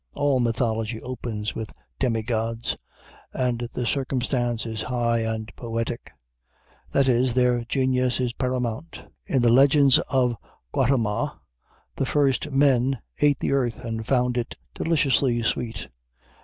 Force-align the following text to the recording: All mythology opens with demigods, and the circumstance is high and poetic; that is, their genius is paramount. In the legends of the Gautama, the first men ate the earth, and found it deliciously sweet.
All 0.15 0.39
mythology 0.39 0.99
opens 0.99 1.53
with 1.53 1.71
demigods, 1.99 2.75
and 3.33 3.69
the 3.71 3.85
circumstance 3.85 4.65
is 4.65 4.81
high 4.81 5.19
and 5.19 5.55
poetic; 5.55 6.11
that 6.91 7.07
is, 7.07 7.35
their 7.35 7.63
genius 7.65 8.19
is 8.19 8.33
paramount. 8.33 9.05
In 9.27 9.43
the 9.43 9.51
legends 9.51 9.99
of 10.09 10.31
the 10.31 10.37
Gautama, 10.73 11.39
the 11.97 12.07
first 12.07 12.49
men 12.49 12.97
ate 13.19 13.37
the 13.39 13.51
earth, 13.51 13.85
and 13.85 14.03
found 14.03 14.37
it 14.37 14.57
deliciously 14.73 15.43
sweet. 15.43 15.87